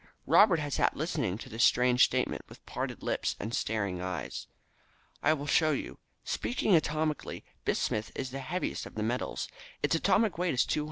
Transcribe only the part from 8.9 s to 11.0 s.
the metals. Its atomic weight is 210.